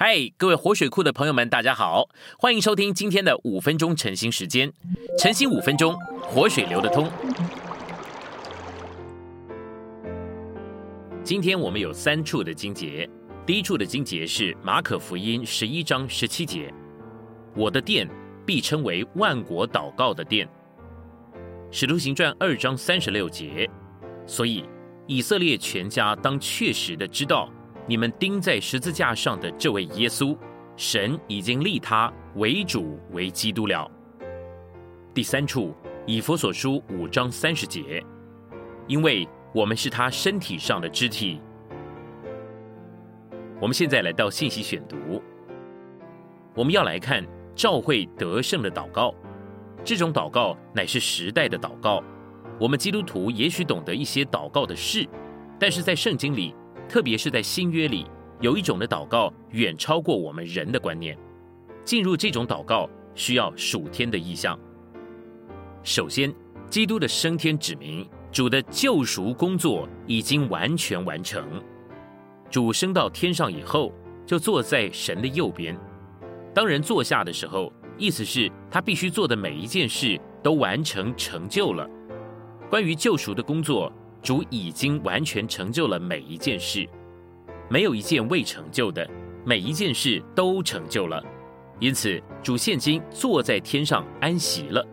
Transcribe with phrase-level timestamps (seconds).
[0.00, 2.08] 嗨，各位活水库的朋友们，大家好，
[2.38, 4.72] 欢迎收听今天的五分钟晨兴时间。
[5.18, 7.10] 晨兴五分钟，活水流得通。
[11.24, 13.10] 今天我们有三处的经节，
[13.44, 16.72] 第一处的经节是马可福音十一章十七节
[17.56, 18.08] ：“我的殿
[18.46, 20.48] 必称为万国祷告的殿。”
[21.72, 23.68] 使徒行传二章三十六节，
[24.28, 24.64] 所以
[25.08, 27.52] 以色列全家当确实的知道。
[27.88, 30.36] 你们钉在十字架上的这位耶稣，
[30.76, 33.90] 神已经立他为主为基督了。
[35.14, 38.04] 第三处，以佛所书五章三十节，
[38.86, 41.40] 因为我们是他身体上的肢体。
[43.58, 45.22] 我们现在来到信息选读，
[46.54, 49.14] 我们要来看召会得胜的祷告。
[49.82, 52.04] 这种祷告乃是时代的祷告。
[52.60, 55.08] 我们基督徒也许懂得一些祷告的事，
[55.58, 56.54] 但是在圣经里。
[56.88, 58.06] 特别是在新约里，
[58.40, 61.16] 有一种的祷告远超过我们人的观念。
[61.84, 64.58] 进入这种祷告需要属天的意象。
[65.82, 66.34] 首先，
[66.68, 71.62] 基督的升天指明主的救赎工作已经完全完成。
[72.50, 73.92] 主升到天上以后，
[74.26, 75.78] 就坐在神的右边。
[76.54, 81.88] 当人坐下的时候，意思是他必须做的每一件事都完成成就了。
[82.70, 83.92] 关于救赎的工作。
[84.20, 86.86] 主已经完全成就了每一件事，
[87.70, 89.08] 没有一件未成就的，
[89.44, 91.22] 每一件事都成就了。
[91.78, 94.84] 因此，主现今坐在天上安息了。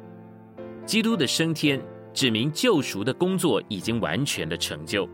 [0.85, 1.81] 基督的升天
[2.13, 5.09] 指明救赎的工作已经完全的成就。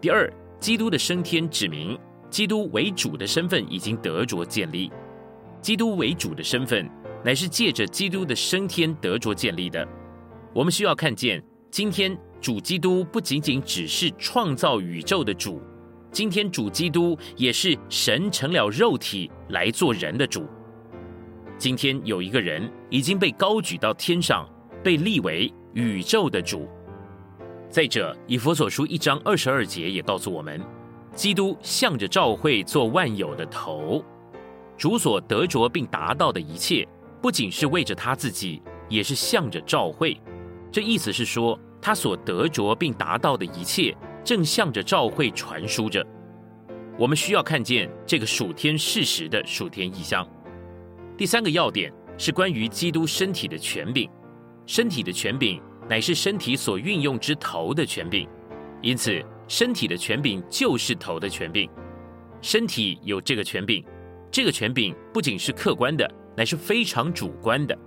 [0.00, 1.98] 第二，基督的升天指明
[2.30, 4.90] 基督为主的身份已经得着建立。
[5.60, 6.88] 基督为主的身份
[7.22, 9.86] 乃是借着基督的升天得着建立的。
[10.54, 12.18] 我们需要看见今天。
[12.40, 15.60] 主基督不仅仅只是创造宇宙的主，
[16.12, 20.46] 今天主基督也是神成了肉体来做人的主。
[21.58, 24.48] 今天有一个人已经被高举到天上，
[24.84, 26.68] 被立为宇宙的主。
[27.68, 30.60] 再者，以佛所书一章二十二节也告诉我们，
[31.14, 34.04] 基督向着召会做万有的头，
[34.76, 36.86] 主所得着并达到的一切，
[37.20, 40.20] 不仅是为着他自己，也是向着召会。
[40.70, 41.58] 这意思是说。
[41.80, 46.04] 他所得着并达到的一切，正向着召会传输着。
[46.98, 50.26] 我们需要看见这个属天事实的属天意象。
[51.16, 54.10] 第三个要点是关于基督身体的权柄，
[54.66, 58.28] 身体的权柄乃是身体所运用之头的权柄，
[58.82, 61.70] 因此身体的权柄就是头的权柄。
[62.40, 63.84] 身体有这个权柄，
[64.30, 67.78] 这个权柄不仅是客观的，乃是非常主观的。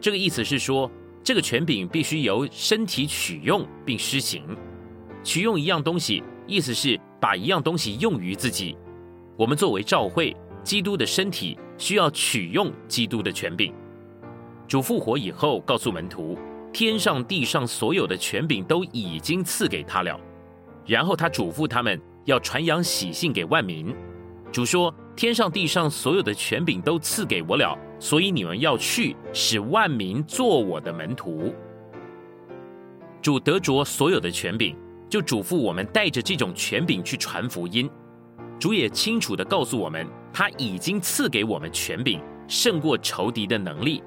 [0.00, 0.90] 这个意思是说。
[1.26, 4.44] 这个权柄必须由身体取用并施行，
[5.24, 8.78] 取用一样东西，意思是把一样东西用于自己。
[9.36, 13.74] 我们作为召会基督的身体，需要取用基督的权柄。
[14.68, 16.38] 主复活以后，告诉门徒，
[16.72, 20.16] 天上地上所有的权柄都已经赐给他了。
[20.86, 23.92] 然后他嘱咐他们要传扬喜信给万民。
[24.52, 27.76] 主说：天上地上所有的权柄都赐给我了。
[27.98, 31.54] 所以你们要去，使万民做我的门徒。
[33.22, 34.76] 主得着所有的权柄，
[35.08, 37.90] 就嘱咐我们带着这种权柄去传福音。
[38.58, 44.02] 主也清楚的告诉我们，他已经赐给我们权柄，胜过仇敌的能力。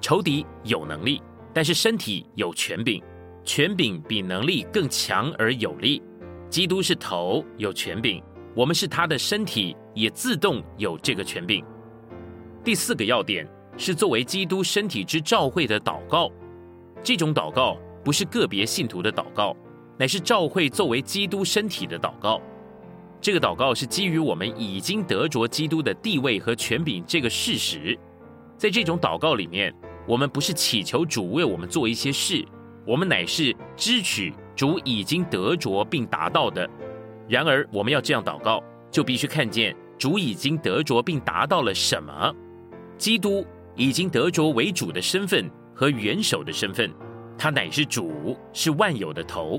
[0.00, 1.20] 仇敌有能力，
[1.52, 3.02] 但是身体有权柄，
[3.44, 6.02] 权柄比能力更强而有力。
[6.48, 8.22] 基督是头，有权柄；
[8.54, 11.64] 我们是他的身体，也自动有这个权柄。
[12.62, 16.30] 第四个要点是作为基督身体之召会的祷告，
[17.02, 19.56] 这种祷告不是个别信徒的祷告，
[19.98, 22.40] 乃是召会作为基督身体的祷告。
[23.20, 27.98] 这个祷告是基于我们已经得着基督的地位和权柄这个事实。
[28.56, 29.74] 在这种祷告里面，
[30.06, 32.44] 我们不是祈求主为我们做一些事，
[32.86, 36.68] 我们乃是支取主已经得着并达到的。
[37.26, 42.34] 然而，我们要这样祷告，就必须看见主已经得着并达到了什么。
[43.00, 46.92] 基督已经得着为主的身份和元首的身份，
[47.38, 49.58] 他乃是主，是万有的头。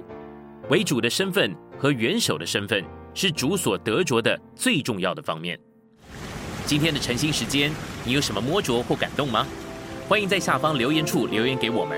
[0.70, 2.86] 为主的身份和元首的身份
[3.16, 5.60] 是主所得着的最重要的方面。
[6.68, 7.72] 今天的晨兴时间，
[8.06, 9.48] 你有什么摸着或感动吗？
[10.08, 11.98] 欢迎在下方留言处留言给我们。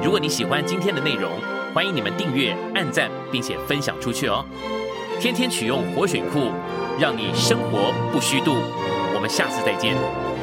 [0.00, 1.32] 如果你喜欢今天的内容，
[1.74, 4.46] 欢迎你们订阅、按赞，并且分享出去哦。
[5.18, 6.52] 天天取用活水库，
[7.00, 8.54] 让你生活不虚度。
[9.12, 10.37] 我们下次再见。